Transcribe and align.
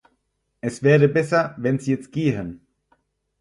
Es 0.61 0.81
wäre 0.81 1.07
besser, 1.07 1.53
wenn 1.59 1.77
Sie 1.77 1.91
jetzt 1.91 2.11
gehen. 2.11 2.65